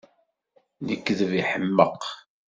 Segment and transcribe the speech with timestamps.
[0.87, 2.01] Lekdeb iḥemmeq!